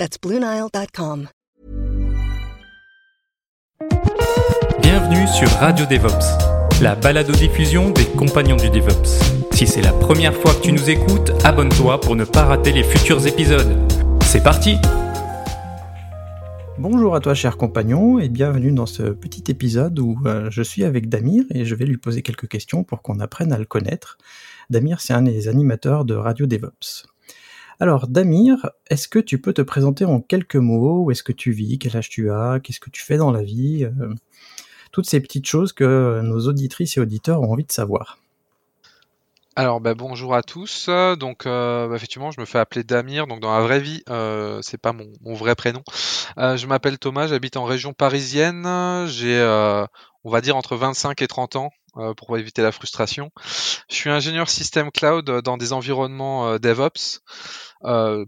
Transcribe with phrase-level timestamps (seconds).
[0.00, 1.28] That's BlueNile.com.
[4.80, 9.20] Bienvenue sur Radio DevOps, la balado-diffusion des compagnons du DevOps.
[9.52, 12.82] Si c'est la première fois que tu nous écoutes, abonne-toi pour ne pas rater les
[12.82, 13.76] futurs épisodes.
[14.22, 14.76] C'est parti!
[16.78, 20.84] Bonjour à toi cher compagnon et bienvenue dans ce petit épisode où euh, je suis
[20.84, 24.16] avec Damir et je vais lui poser quelques questions pour qu'on apprenne à le connaître.
[24.70, 27.09] Damir c'est un des animateurs de Radio DevOps.
[27.82, 31.04] Alors Damir, est-ce que tu peux te présenter en quelques mots?
[31.04, 31.78] Où est-ce que tu vis?
[31.78, 32.60] Quel âge tu as?
[32.62, 33.84] Qu'est-ce que tu fais dans la vie?
[33.84, 34.12] Euh,
[34.92, 38.18] Toutes ces petites choses que nos auditrices et auditeurs ont envie de savoir.
[39.56, 40.90] Alors bah, bonjour à tous.
[41.18, 43.26] Donc euh, bah, effectivement, je me fais appeler Damir.
[43.26, 45.82] Donc dans la vraie vie, euh, c'est pas mon, vrai prénom.
[46.36, 47.28] Je m'appelle Thomas.
[47.28, 49.06] J'habite en région parisienne.
[49.06, 49.40] J'ai,
[50.24, 51.70] on va dire entre 25 et 30 ans
[52.16, 53.30] pour éviter la frustration.
[53.88, 57.20] Je suis ingénieur système cloud dans des environnements DevOps.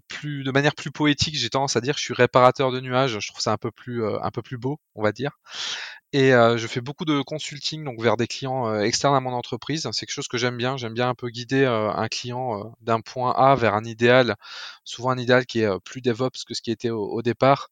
[0.08, 3.18] plus de manière plus poétique, j'ai tendance à dire que je suis réparateur de nuages.
[3.18, 5.38] Je trouve ça un peu plus un peu plus beau, on va dire.
[6.14, 9.32] Et euh, je fais beaucoup de consulting donc vers des clients euh, externes à mon
[9.32, 9.88] entreprise.
[9.92, 10.76] C'est quelque chose que j'aime bien.
[10.76, 14.36] J'aime bien un peu guider euh, un client d'un point A vers un idéal,
[14.84, 17.70] souvent un idéal qui est plus DevOps que ce qui était au, au départ.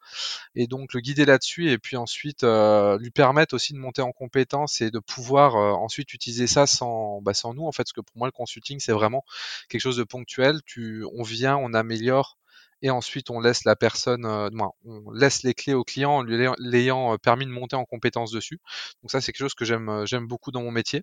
[0.55, 4.81] Et donc le guider là-dessus et puis ensuite lui permettre aussi de monter en compétence
[4.81, 7.85] et de pouvoir ensuite utiliser ça sans, bah, sans nous en fait.
[7.85, 9.25] Parce que pour moi le consulting c'est vraiment
[9.69, 10.61] quelque chose de ponctuel.
[10.67, 12.39] Tu, on vient, on améliore
[12.83, 14.49] et ensuite on laisse la personne, euh,
[14.85, 18.31] on laisse les clés au client en lui l'ayant euh, permis de monter en compétence
[18.31, 18.59] dessus.
[19.03, 21.03] Donc ça c'est quelque chose que j'aime euh, j'aime beaucoup dans mon métier.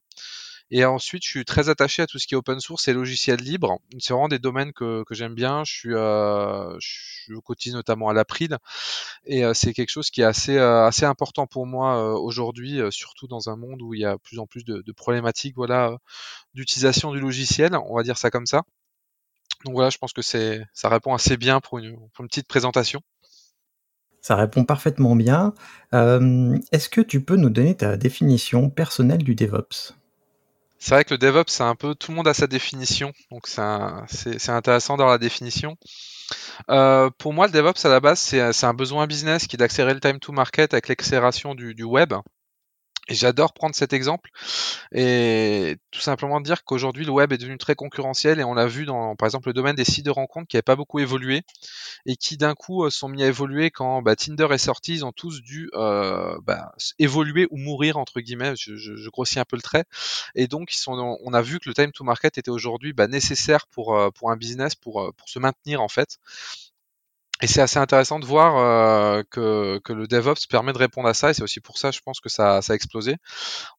[0.70, 3.40] Et ensuite, je suis très attaché à tout ce qui est open source et logiciel
[3.40, 3.80] libre.
[4.00, 5.64] C'est vraiment des domaines que, que j'aime bien.
[5.64, 8.58] Je suis, euh, je cotise notamment à l'April
[9.26, 13.28] et euh, c'est quelque chose qui est assez, euh, assez important pour moi aujourd'hui, surtout
[13.28, 15.98] dans un monde où il y a plus en plus de, de problématiques, voilà,
[16.54, 17.76] d'utilisation du logiciel.
[17.90, 18.64] On va dire ça comme ça.
[19.66, 23.02] Donc voilà, je pense que c'est, ça répond assez bien pour une, petite présentation.
[24.22, 25.54] Ça répond parfaitement bien.
[25.94, 29.97] Euh, est-ce que tu peux nous donner ta définition personnelle du DevOps?
[30.80, 33.48] C'est vrai que le DevOps, c'est un peu tout le monde a sa définition, donc
[33.48, 35.76] c'est, intéressant d'avoir la définition.
[36.70, 39.94] Euh, pour moi, le DevOps à la base, c'est, un besoin business qui est d'accélérer
[39.96, 42.14] le time to market avec l'accélération du, du web.
[43.10, 44.32] J'adore prendre cet exemple
[44.92, 48.86] et tout simplement dire qu'aujourd'hui le web est devenu très concurrentiel et on l'a vu
[48.86, 51.44] dans par exemple le domaine des sites de rencontres qui n'avaient pas beaucoup évolué
[52.06, 55.06] et qui d'un coup euh, sont mis à évoluer quand bah, Tinder est sorti, ils
[55.06, 59.46] ont tous dû euh, bah, évoluer ou mourir entre guillemets, je, je, je, grossis un
[59.46, 59.86] peu le trait.
[60.36, 63.08] Et donc ils sont, on a vu que le time to market était aujourd'hui bah,
[63.08, 66.18] nécessaire pour, euh, pour un business pour, euh, pour se maintenir en fait
[67.42, 71.14] et c'est assez intéressant de voir euh, que, que, le DevOps permet de répondre à
[71.14, 73.18] ça, et c'est aussi pour ça, je pense, que ça, a explosé.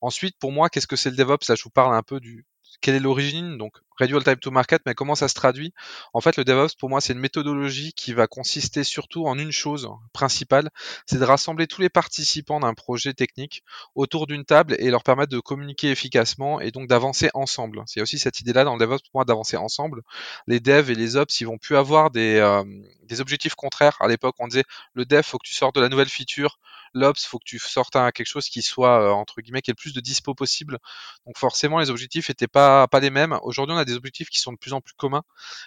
[0.00, 1.48] Ensuite, pour moi, qu'est-ce que c'est le DevOps?
[1.48, 2.46] Là, je vous parle un peu du
[2.80, 5.72] quelle est l'origine, donc Redual Time to Market, mais comment ça se traduit?
[6.12, 9.52] En fait, le DevOps, pour moi, c'est une méthodologie qui va consister surtout en une
[9.52, 10.70] chose principale,
[11.06, 13.62] c'est de rassembler tous les participants d'un projet technique
[13.94, 17.82] autour d'une table et leur permettre de communiquer efficacement et donc d'avancer ensemble.
[17.86, 20.02] C'est aussi cette idée-là dans le DevOps, pour moi, d'avancer ensemble.
[20.46, 22.64] Les devs et les ops, ils vont plus avoir des, euh,
[23.04, 23.96] des objectifs contraires.
[24.00, 26.58] À l'époque, on disait, le dev, faut que tu sortes de la nouvelle feature,
[26.94, 29.76] l'ops, faut que tu sortes à quelque chose qui soit, euh, entre guillemets, qui ait
[29.76, 30.78] le plus de dispo possible.
[31.26, 33.38] Donc forcément, les objectifs étaient pas, pas les mêmes.
[33.42, 35.22] Aujourd'hui, on a des objectifs qui sont de plus en plus communs.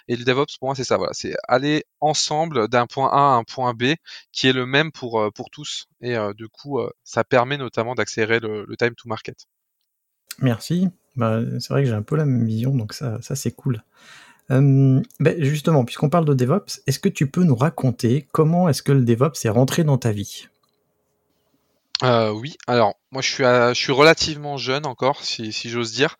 [0.08, 0.96] Et le DevOps, pour moi, c'est ça.
[0.96, 3.94] Voilà, c'est aller ensemble d'un point A à un point B
[4.32, 5.88] qui est le même pour euh, pour tous.
[6.00, 9.46] Et euh, du coup, euh, ça permet notamment d'accélérer le, le, time to market.
[10.38, 10.88] Merci.
[11.16, 13.82] Bah, c'est vrai que j'ai un peu la même vision, donc ça, ça c'est cool.
[14.50, 18.82] Euh, ben justement, puisqu'on parle de DevOps, est-ce que tu peux nous raconter comment est-ce
[18.82, 20.48] que le DevOps est rentré dans ta vie?
[22.02, 26.16] Euh, Oui, alors moi, je suis, je suis relativement jeune encore, si, si j'ose dire.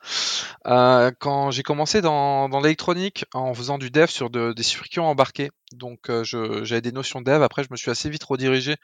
[0.67, 5.01] Euh, quand j'ai commencé dans, dans l'électronique en faisant du dev sur de, des circuits
[5.01, 7.43] embarqués, donc euh, j'avais des notions de dev.
[7.43, 8.77] Après, je me suis assez vite redirigé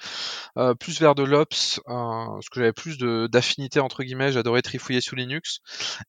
[0.57, 4.33] euh, plus vers de l'ops, euh, parce que j'avais plus d'affinité entre guillemets.
[4.33, 5.61] J'adorais trifouiller sous Linux.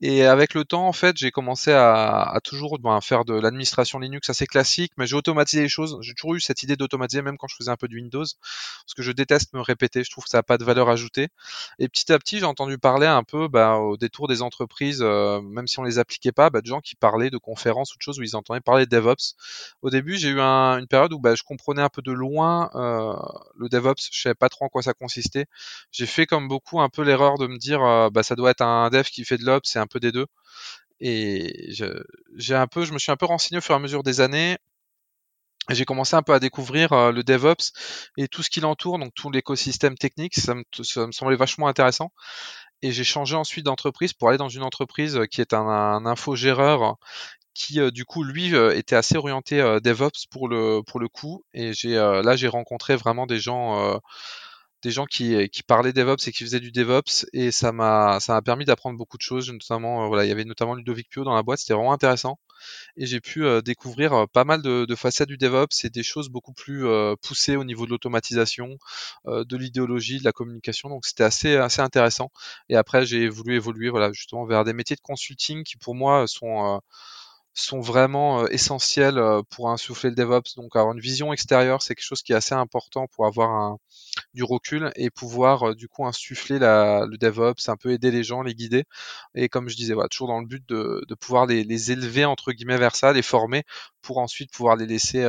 [0.02, 4.00] Et avec le temps, en fait, j'ai commencé à, à toujours ben, faire de l'administration
[4.00, 5.98] Linux assez classique, mais j'ai automatisé les choses.
[6.02, 8.24] J'ai toujours eu cette idée d'automatiser, même quand je faisais un peu de Windows.
[8.24, 10.04] parce que je déteste me répéter.
[10.04, 11.30] Je trouve que ça n'a pas de valeur ajoutée.
[11.90, 15.68] Petit à petit, j'ai entendu parler un peu bah, au détour des entreprises, euh, même
[15.68, 18.20] si on les appliquait pas, bah, de gens qui parlaient de conférences ou de choses
[18.20, 19.36] où ils entendaient parler de DevOps.
[19.82, 23.16] Au début, j'ai eu une période où bah, je comprenais un peu de loin euh,
[23.56, 24.10] le DevOps.
[24.12, 25.46] Je savais pas trop en quoi ça consistait.
[25.92, 28.90] J'ai fait comme beaucoup un peu l'erreur de me dire, euh, ça doit être un
[28.90, 30.28] dev qui fait de l'Ops, c'est un peu des deux.
[31.02, 31.72] Et
[32.36, 34.58] j'ai un je me suis un peu renseigné au fur et à mesure des années
[35.76, 37.72] j'ai commencé un peu à découvrir euh, le DevOps
[38.18, 40.64] et tout ce qui l'entoure, donc tout l'écosystème technique, ça me,
[41.12, 42.12] semblait vachement intéressant.
[42.82, 46.06] Et j'ai changé ensuite d'entreprise pour aller dans une entreprise euh, qui est un, un
[46.06, 46.96] infogéreur
[47.54, 51.44] qui euh, du coup lui était assez orienté DevOps pour le pour le coup.
[51.54, 54.00] Et j'ai là j'ai rencontré vraiment des gens
[54.84, 57.26] des gens qui, qui parlaient DevOps et qui faisaient du DevOps.
[57.34, 60.46] Et ça m'a ça m'a permis d'apprendre beaucoup de choses notamment voilà il y avait
[60.46, 61.60] notamment Ludovic Pio dans la boîte.
[61.60, 62.40] C'était vraiment intéressant
[62.98, 66.30] et j'ai pu euh, découvrir euh, pas mal de, facettes du DevOps et des choses
[66.30, 68.78] beaucoup plus euh, poussées au niveau de l'automatisation,
[69.26, 70.90] de l'idéologie, de la communication.
[70.90, 72.32] Donc c'était assez assez intéressant.
[72.70, 76.26] Et après j'ai voulu évoluer voilà justement vers des métiers de consulting qui pour moi
[76.28, 76.82] sont
[77.62, 80.56] sont vraiment essentiels pour insuffler le DevOps.
[80.56, 83.78] Donc avoir une vision extérieure, c'est quelque chose qui est assez important pour avoir un,
[84.34, 88.42] du recul et pouvoir du coup insuffler la, le DevOps, un peu aider les gens,
[88.42, 88.86] les guider.
[89.36, 92.26] Et comme je disais, voilà, toujours dans le but de, de pouvoir les, les, élever
[92.26, 93.64] entre guillemets vers ça, les former
[94.02, 95.28] pour ensuite pouvoir les laisser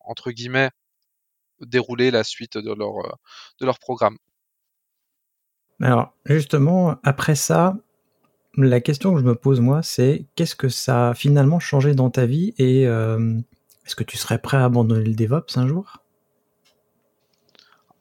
[0.00, 0.70] entre guillemets
[1.60, 3.18] dérouler la suite de leur
[3.60, 4.18] de leur programme.
[5.80, 7.76] Alors justement, après ça,
[8.56, 12.10] la question que je me pose moi, c'est qu'est-ce que ça a finalement changé dans
[12.10, 13.38] ta vie et euh,
[13.86, 15.98] est-ce que tu serais prêt à abandonner le DevOps un jour?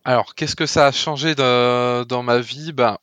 [0.03, 2.74] Alors, qu'est-ce que ça a changé dans ma vie?
[2.74, 2.98] Ben,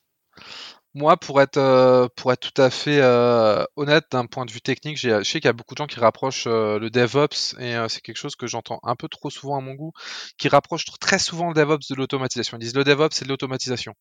[0.94, 4.60] moi, pour être euh, pour être tout à fait euh, honnête d'un point de vue
[4.60, 8.00] technique, je sais qu'il y a beaucoup de gens qui rapprochent le DevOps et c'est
[8.00, 9.92] quelque chose que j'entends un peu trop souvent à mon goût,
[10.38, 12.58] qui rapprochent très souvent le DevOps de l'automatisation.
[12.58, 13.94] Ils disent le DevOps c'est de l'automatisation.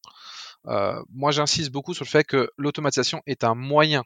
[0.68, 4.04] Euh, moi, j'insiste beaucoup sur le fait que l'automatisation est un moyen.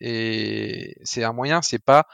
[0.00, 2.06] Et c'est un moyen, c'est pas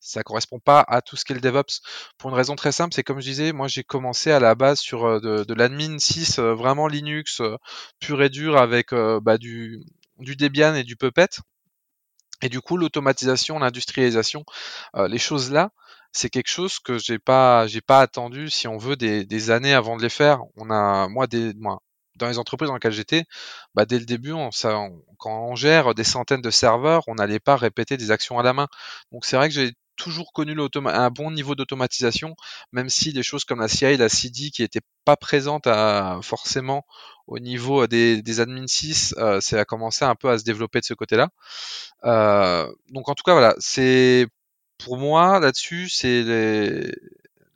[0.00, 1.80] ça correspond pas à tout ce qu'est le DevOps
[2.18, 4.78] pour une raison très simple, c'est comme je disais, moi j'ai commencé à la base
[4.78, 7.40] sur euh, de, l'admin 6 euh, vraiment Linux
[8.00, 9.82] pur et dur avec bah, du
[10.18, 11.28] du Debian et du Puppet.
[12.42, 14.44] Et du coup, l'automatisation, l'industrialisation,
[15.08, 15.70] les choses là,
[16.12, 19.74] c'est quelque chose que j'ai pas j'ai pas attendu si on veut des, des, années
[19.74, 20.40] avant de les faire.
[20.56, 21.82] On a moi des moi
[22.16, 23.24] dans les entreprises dans lesquelles j'étais,
[23.74, 24.88] bah, dès le début, on, ça,
[25.18, 28.52] quand on gère des centaines de serveurs, on n'allait pas répéter des actions à la
[28.52, 28.68] main.
[29.12, 30.56] Donc c'est vrai que j'ai toujours connu
[30.86, 32.34] un bon niveau d'automatisation,
[32.72, 36.84] même si des choses comme la CI la CD qui n'étaient pas présentes à, forcément
[37.26, 40.80] au niveau des, des admin 6, euh, ça a commencé un peu à se développer
[40.80, 41.28] de ce côté-là.
[42.04, 44.26] Euh, donc en tout cas voilà, c'est
[44.78, 46.92] pour moi là-dessus, c'est les,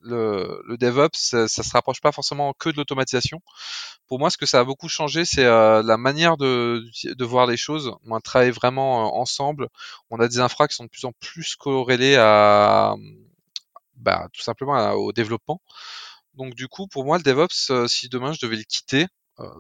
[0.09, 3.41] le, DevOps, ça, ça, se rapproche pas forcément que de l'automatisation.
[4.07, 6.83] Pour moi, ce que ça a beaucoup changé, c'est euh, la manière de,
[7.21, 7.93] voir les choses.
[8.07, 9.69] On travaille vraiment euh, ensemble.
[10.11, 12.97] On a des infras qui sont de plus en plus corrélés à,
[13.97, 15.61] bah, tout simplement au développement.
[16.35, 19.07] Donc du coup, pour moi, le DevOps, euh, si demain je devais le quitter,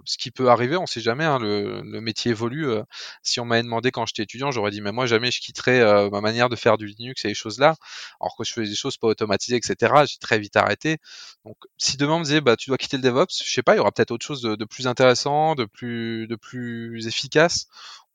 [0.04, 1.25] ce qui peut arriver, on sait jamais.
[1.25, 2.69] Hein, le, métier évolue.
[2.69, 2.82] Euh,
[3.22, 6.10] si on m'avait demandé quand j'étais étudiant, j'aurais dit mais moi jamais je quitterais euh,
[6.10, 7.75] ma manière de faire du Linux et les choses là.
[8.20, 9.92] Alors que je faisais des choses pas automatisées, etc.
[10.06, 10.98] J'ai très vite arrêté.
[11.44, 13.75] Donc si demain on me disait bah tu dois quitter le DevOps, je sais pas,
[13.75, 17.66] il y aura peut-être autre chose de, de, plus intéressant, de plus de plus efficace.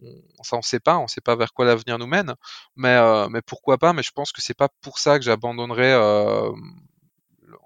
[0.01, 2.36] On, ça on sait pas, on sait pas vers quoi l'avenir nous mène.
[2.75, 2.98] Mais
[3.30, 5.94] mais pourquoi pas Mais je pense que c'est pas pour ça que j'abandonnerai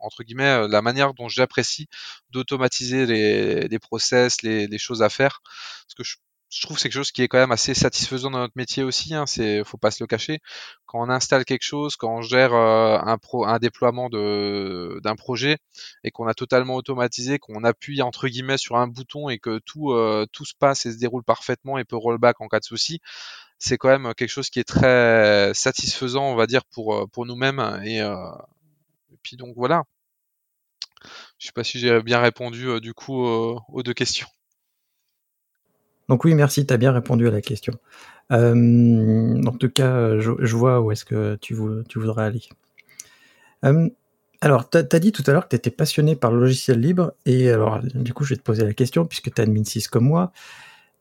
[0.02, 1.88] entre guillemets euh, la manière dont j'apprécie
[2.32, 5.42] d'automatiser les, les, process, les, choses à faire.
[5.44, 8.40] Parce que je, trouve que c'est quelque chose qui est quand même assez satisfaisant dans
[8.40, 9.14] notre métier aussi.
[9.14, 10.40] Hein, c'est, faut pas se le cacher.
[10.86, 15.58] Quand on installe quelque chose, quand on gère euh, un, pro, un déploiement d'un projet
[16.04, 19.92] et qu'on a totalement automatisé, qu'on appuie entre guillemets sur un bouton et que tout,
[19.92, 23.00] euh, tout se passe et se déroule parfaitement et peut rollback en cas de souci,
[23.60, 27.82] c'est quand même quelque chose qui est très satisfaisant, on va dire, pour, pour nous-mêmes
[27.84, 28.02] et,
[29.34, 29.84] donc voilà.
[31.38, 34.28] Je sais pas si j'ai bien répondu euh, du coup aux deux questions.
[36.10, 37.74] Donc oui, merci, tu as bien répondu à la question.
[38.32, 42.44] Euh, en tout cas, je, vois où est-ce que tu, voudrais aller.
[43.66, 43.90] Euh,
[44.42, 47.14] alors, tu as, dit tout à l'heure que tu étais passionné par le logiciel libre,
[47.26, 49.88] et alors du coup, je vais te poser la question, puisque tu as admin 6
[49.88, 50.32] comme moi.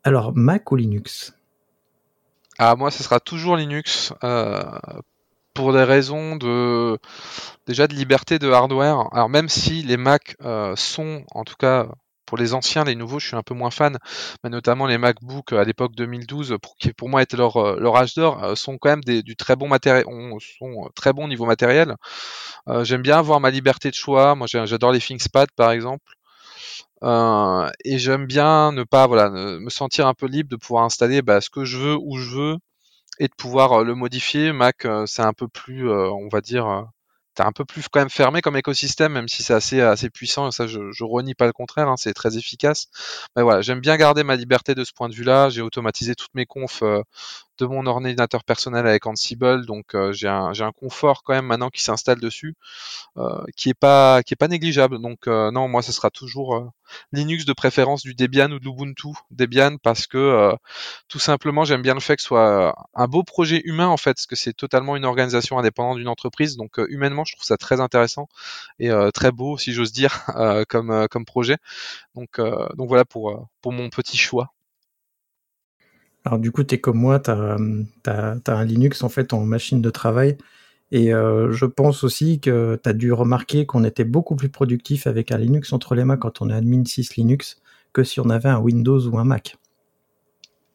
[0.03, 1.35] Alors, Mac ou Linux?
[2.59, 4.13] Ah, moi, ce sera toujours Linux
[5.57, 6.99] pour des raisons de
[7.67, 9.09] déjà de liberté de hardware.
[9.13, 11.89] Alors même si les Mac euh, sont, en tout cas
[12.27, 13.99] pour les anciens, les nouveaux, je suis un peu moins fan,
[14.43, 17.97] mais notamment les MacBook à l'époque 2012, pour, qui pour moi étaient leur, euh, leur
[17.97, 20.05] âge d'or, euh, sont quand même du très bon matériel,
[20.59, 21.97] sont très bon niveau matériel.
[22.83, 24.35] J'aime bien avoir ma liberté de choix.
[24.35, 26.17] Moi, j'adore les ThinkPad par exemple.
[27.03, 31.21] Euh, et j'aime bien ne pas voilà me sentir un peu libre de pouvoir installer
[31.21, 32.57] bah, ce que je veux où je veux
[33.19, 34.53] et de pouvoir le modifier.
[34.53, 36.87] Mac, c'est un peu plus, on va dire,
[37.35, 40.49] t'es un peu plus quand même fermé comme écosystème, même si c'est assez assez puissant.
[40.49, 41.89] Et ça, je, je renie pas le contraire.
[41.89, 42.87] Hein, c'est très efficace.
[43.37, 45.51] Mais voilà, j'aime bien garder ma liberté de ce point de vue-là.
[45.51, 46.83] J'ai automatisé toutes mes confs
[47.59, 51.83] de mon ordinateur personnel avec Ansible, donc euh, j'ai un, confort quand même maintenant qui
[51.83, 52.55] s'installe dessus,
[53.17, 55.01] euh, qui est pas qui est pas négligeable.
[55.01, 56.73] Donc euh, non, moi ce sera toujours
[57.13, 60.53] Linux de préférence du Debian ou de l'Ubuntu Debian parce que
[61.09, 64.15] tout simplement j'aime bien le fait que ce soit un beau projet humain en fait,
[64.15, 66.57] parce que c'est totalement une organisation indépendante d'une entreprise.
[66.57, 68.29] Donc humainement, je trouve ça très intéressant
[68.79, 70.25] et très beau, si j'ose dire,
[70.69, 71.57] comme comme projet.
[72.15, 74.56] Donc donc voilà pour pour mon petit choix.
[76.27, 77.57] Alors du coup, tu comme moi, tu as,
[78.49, 80.37] un Linux en fait en machine de travail.
[80.91, 85.07] Et euh, je pense aussi que tu as dû remarquer qu'on était beaucoup plus productif
[85.07, 88.29] avec un Linux entre les mains quand on est admin 6 Linux que si on
[88.29, 89.57] avait un Windows ou un Mac.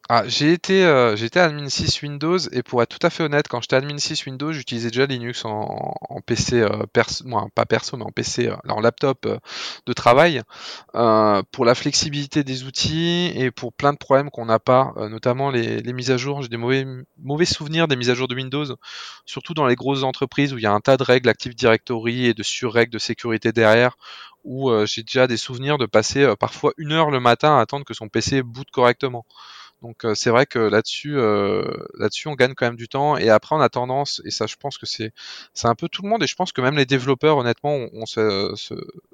[0.08, 3.46] Ah, j'ai été, euh, j'étais admin 6 Windows et pour être tout à fait honnête,
[3.46, 5.94] quand j'étais admin 6 Windows, j'utilisais déjà Linux en,
[6.26, 9.38] PC euh, perso, moi, pas perso, mais en PC, euh, laptop euh,
[9.86, 10.42] de travail,
[10.96, 15.50] euh, pour la flexibilité des outils et pour plein de problèmes qu'on n'a pas, notamment
[15.50, 16.42] les, les, mises à jour.
[16.42, 16.84] J'ai des mauvais,
[17.18, 18.66] mauvais souvenirs des mises à jour de Windows,
[19.24, 22.26] surtout dans les grosses entreprises où il y a un tas de règles Active Directory
[22.26, 23.96] et de sur-règles de sécurité derrière,
[24.44, 27.94] où j'ai déjà des souvenirs de passer parfois une heure le matin à attendre que
[27.94, 29.24] son PC boot correctement.
[29.82, 31.64] Donc euh, c'est vrai que là-dessus, euh,
[31.98, 33.16] là-dessus, on gagne quand même du temps.
[33.16, 35.12] Et après, on a tendance, et ça, je pense que c'est,
[35.54, 38.06] c'est un peu tout le monde, et je pense que même les développeurs, honnêtement, ont,
[38.06, 38.54] ce,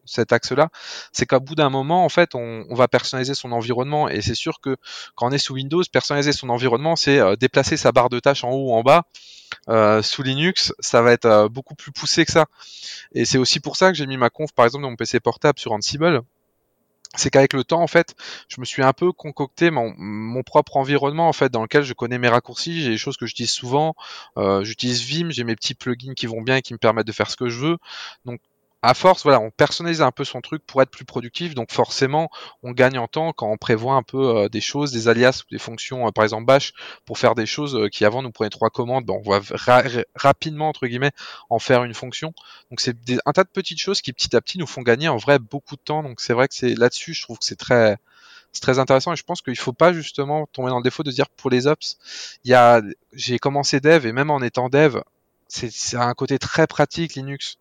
[0.05, 0.69] cet axe-là,
[1.13, 4.09] c'est qu'à bout d'un moment, en fait, on, on, va personnaliser son environnement.
[4.09, 4.77] Et c'est sûr que
[5.15, 8.45] quand on est sous Windows, personnaliser son environnement, c'est euh, déplacer sa barre de tâches
[8.45, 9.05] en haut ou en bas.
[10.03, 12.47] Sous Linux, ça va être beaucoup plus poussé que ça.
[13.13, 15.21] Et c'est aussi pour ça que j'ai mis ma conf, par exemple, dans mon PC
[15.21, 16.23] portable sur Ansible
[17.17, 18.15] c'est qu'avec le temps, en fait,
[18.49, 22.19] je me suis un peu concocté mon, propre environnement, en fait, dans lequel je connais
[22.19, 23.95] mes raccourcis, j'ai des choses que j'utilise souvent,
[24.37, 27.13] euh, j'utilise Vim, j'ai mes petits plugins qui vont bien et qui me permettent de
[27.13, 27.77] faire ce que je veux.
[28.25, 28.41] Donc,
[28.83, 31.55] à force, voilà, on personnalise un peu son truc pour être plus productif.
[31.55, 32.31] Donc forcément,
[32.63, 35.59] on gagne en temps quand on prévoit un peu euh, des choses, des alias des
[35.59, 36.73] fonctions, euh, par exemple Bash,
[37.05, 39.05] pour faire des choses euh, qui avant nous prenaient trois commandes.
[39.05, 39.41] Ben, on va
[40.15, 41.11] rapidement entre guillemets
[41.51, 42.33] en faire une fonction.
[42.71, 45.17] Donc c'est un tas de petites choses qui petit à petit nous font gagner en
[45.17, 46.05] vrai beaucoup de temps.
[46.05, 47.99] Donc c'est vrai que c'est là-dessus, je trouve que c'est très
[48.61, 51.29] très intéressant et je pense qu'il faut pas justement tomber dans le défaut de dire
[51.29, 51.99] pour les ops,
[52.45, 52.81] il y a
[53.13, 55.01] j'ai commencé dev et même en étant dev,
[55.49, 57.59] c'est un côté très pratique Linux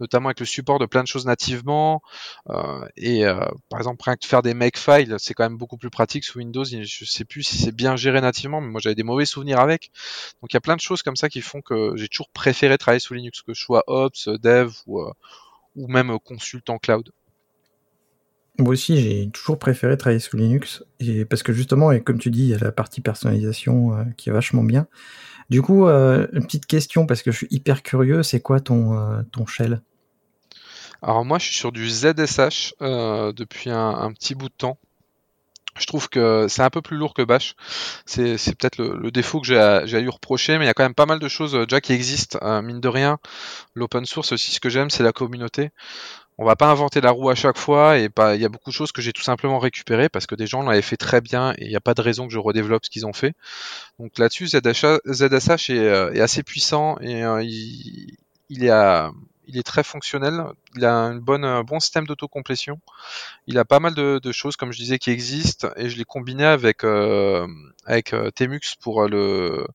[0.00, 2.02] notamment avec le support de plein de choses nativement.
[2.50, 6.38] Euh, et euh, par exemple, faire des makefiles, c'est quand même beaucoup plus pratique sous
[6.38, 6.64] Windows.
[6.64, 9.90] Je sais plus si c'est bien géré nativement, mais moi j'avais des mauvais souvenirs avec.
[10.40, 12.78] Donc il y a plein de choses comme ça qui font que j'ai toujours préféré
[12.78, 15.12] travailler sous Linux, que je sois Ops, Dev ou, euh,
[15.76, 17.10] ou même consultant cloud.
[18.58, 22.30] Moi aussi, j'ai toujours préféré travailler sous Linux, et parce que justement, et comme tu
[22.30, 24.86] dis, il y a la partie personnalisation qui est vachement bien.
[25.50, 28.98] Du coup, euh, une petite question parce que je suis hyper curieux, c'est quoi ton,
[28.98, 29.82] euh, ton shell?
[31.02, 34.78] Alors moi, je suis sur du ZSH euh, depuis un, petit bout de temps.
[35.76, 37.56] Je trouve que c'est un peu plus lourd que Bash.
[38.06, 40.94] C'est, peut-être le, défaut que j'ai à, lui reprocher, mais il y a quand même
[40.94, 43.18] pas mal de choses déjà qui existent, mine de rien.
[43.74, 45.72] L'open source aussi, ce que j'aime, c'est la communauté
[46.38, 48.70] on va pas inventer la roue à chaque fois et pas il y a beaucoup
[48.70, 51.52] de choses que j'ai tout simplement récupérées parce que des gens l'avaient fait très bien
[51.52, 53.34] et il n'y a pas de raison que je redéveloppe ce qu'ils ont fait.
[53.98, 58.16] Donc là-dessus ZSH, euh, est, assez puissant et euh, il,
[58.48, 59.12] il, est à,
[59.46, 60.44] il est très fonctionnel.
[60.76, 62.80] Il a un bon système d'autocomplétion.
[63.46, 66.44] Il a pas mal de, choses, comme je disais, qui existent, et je l'ai combiné
[66.44, 67.46] avec euh,
[67.88, 69.66] euh, Temux pour euh, le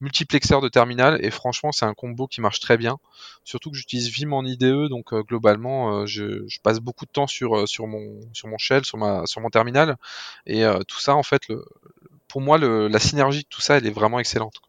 [0.00, 1.18] multiplexeur de terminal.
[1.24, 2.98] Et franchement, c'est un combo qui marche très bien.
[3.44, 8.58] Surtout que j'utilise Vim en IDE, donc globalement, je, passe beaucoup de temps sur mon
[8.58, 9.96] shell, sur mon terminal,
[10.46, 11.42] et tout ça, en fait,
[12.28, 14.60] pour moi, la synergie de tout ça, elle est vraiment excellente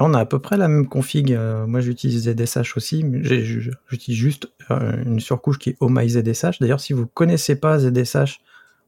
[0.00, 1.32] on a à peu près la même config.
[1.32, 3.04] Euh, moi, j'utilise ZSH aussi.
[3.22, 6.58] J'utilise juste euh, une surcouche qui est OMyZSH.
[6.60, 8.40] D'ailleurs, si vous connaissez pas ZSH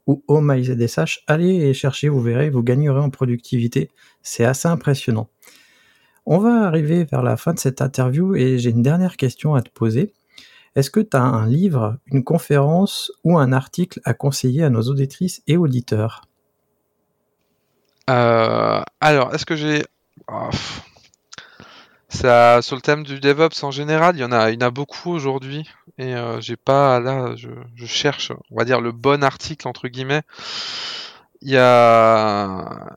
[0.06, 3.90] ou OMyZSH, allez et cherchez, vous verrez, vous gagnerez en productivité.
[4.22, 5.28] C'est assez impressionnant.
[6.26, 9.62] On va arriver vers la fin de cette interview et j'ai une dernière question à
[9.62, 10.12] te poser.
[10.74, 14.82] Est-ce que tu as un livre, une conférence ou un article à conseiller à nos
[14.82, 16.22] auditrices et auditeurs?
[18.10, 19.84] Euh, Alors, est-ce que j'ai...
[20.28, 20.50] Oh,
[22.16, 24.66] ça, sur le thème du DevOps en général, il y en a, il y en
[24.66, 25.68] a beaucoup aujourd'hui.
[25.98, 29.88] Et euh, j'ai pas là, je, je, cherche, on va dire le bon article entre
[29.88, 30.22] guillemets.
[31.42, 32.96] Il y a,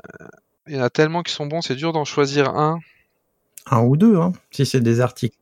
[0.67, 2.79] il y en a tellement qui sont bons, c'est dur d'en choisir un.
[3.69, 5.37] Un ou deux, hein, si c'est des articles.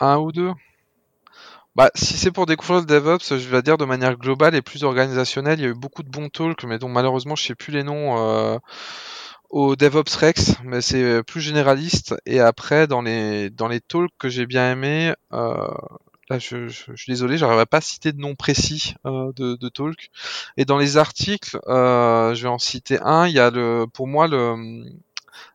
[0.00, 0.50] Un ou deux.
[1.76, 4.84] bah, si c'est pour découvrir le DevOps, je vais dire de manière globale et plus
[4.84, 7.72] organisationnelle, il y a eu beaucoup de bons talks, mais dont malheureusement je sais plus
[7.72, 8.58] les noms euh,
[9.52, 12.14] au DevOps Rex, mais c'est plus généraliste.
[12.26, 15.68] Et après, dans les dans les talks que j'ai bien aimé, euh,
[16.30, 19.68] là je, je, suis désolé, j'arriverai pas à citer de nom précis euh, de, de
[19.68, 20.10] talk.
[20.56, 23.28] Et dans les articles, euh, je vais en citer un.
[23.28, 24.84] Il y a le, pour moi le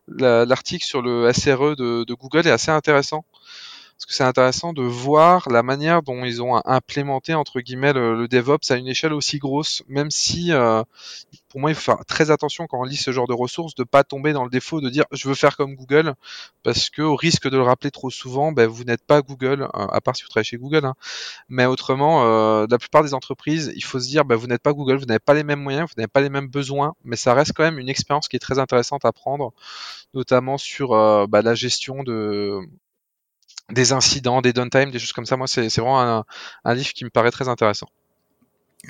[0.08, 3.24] l'article sur le SRE de, de Google est assez intéressant
[3.98, 8.28] parce que c'est intéressant de voir la manière dont ils ont implémenté entre guillemets le,
[8.28, 10.84] DevOps à une échelle aussi grosse, même si euh,
[11.48, 13.84] pour moi il faut faire très attention quand on lit ce genre de ressources de
[13.84, 16.14] pas tomber dans le défaut de dire je veux faire comme Google,
[16.62, 19.86] parce que au risque de le rappeler trop souvent, ben, vous n'êtes pas Google, euh,
[19.86, 20.94] à part si vous travaillez chez Google, hein.
[21.48, 24.72] mais autrement, euh, la plupart des entreprises, il faut se dire ben, vous n'êtes pas
[24.72, 27.34] Google, vous n'avez pas les mêmes moyens, vous n'avez pas les mêmes besoins, mais ça
[27.34, 29.52] reste quand même une expérience qui est très intéressante à prendre,
[30.14, 32.60] notamment sur euh, bah, la gestion de
[33.70, 35.36] des incidents, des downtime, des choses comme ça.
[35.36, 36.24] Moi, c'est vraiment
[36.64, 37.88] un, livre qui me paraît très intéressant.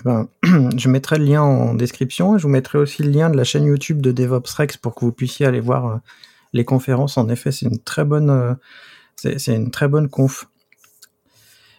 [0.05, 0.29] Ben,
[0.77, 3.45] je mettrai le lien en description et je vous mettrai aussi le lien de la
[3.45, 5.97] chaîne YouTube de DevOps Rex pour que vous puissiez aller voir euh,
[6.53, 7.19] les conférences.
[7.19, 8.55] En effet, c'est une très bonne, euh,
[9.17, 10.49] c'est une très bonne conf.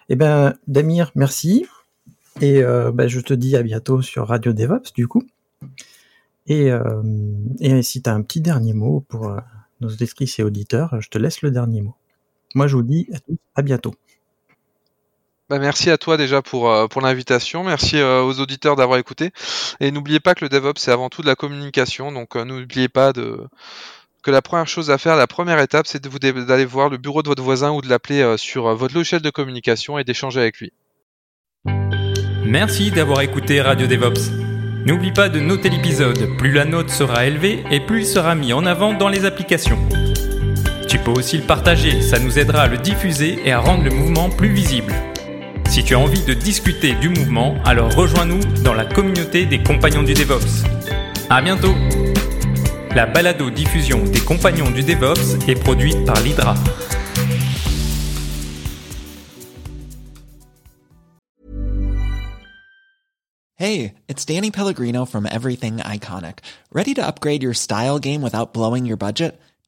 [0.10, 1.66] Eh ben, Damir, merci.
[2.42, 5.24] Et euh, ben, je te dis à bientôt sur Radio DevOps, du coup.
[6.48, 6.72] Et,
[7.84, 9.36] si tu as un petit dernier mot pour
[9.82, 11.96] nos auditrices et auditeurs, je te laisse le dernier mot.
[12.56, 13.08] Moi, je vous dis
[13.54, 13.94] à bientôt.
[15.50, 17.64] Bah, merci à toi déjà pour, euh, l'invitation.
[17.64, 19.32] Merci euh, aux auditeurs d'avoir écouté.
[19.80, 22.12] Et n'oubliez pas que le DevOps, c'est avant tout de la communication.
[22.12, 23.40] Donc, euh, n'oubliez pas de,
[24.22, 27.28] que la première chose à faire, la première étape, c'est d'aller voir le bureau de
[27.30, 30.72] votre voisin ou de l'appeler sur votre logiciel de communication et d'échanger avec lui.
[32.46, 34.32] Merci d'avoir écouté Radio DevOps.
[34.86, 36.38] N'oublie pas de noter l'épisode.
[36.38, 39.80] Plus la note sera élevée et plus il sera mis en avant dans les applications.
[40.88, 43.92] Tu peux aussi le partager, ça nous aidera à le diffuser et à rendre le
[43.92, 44.94] mouvement plus visible.
[45.70, 50.02] Si tu as envie de discuter du mouvement, alors rejoins-nous dans la communauté des compagnons
[50.02, 50.66] du DevOps.
[51.30, 51.76] À bientôt
[52.96, 56.56] La balado diffusion des compagnons du DevOps est produite par l'Hydra.
[63.56, 66.40] Hey, it's Danny Pellegrino from Everything Iconic.
[66.74, 69.40] Ready to upgrade your style game without blowing your budget?